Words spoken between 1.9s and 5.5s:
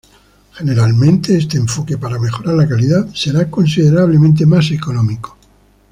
para mejorar la calidad será considerablemente más económico.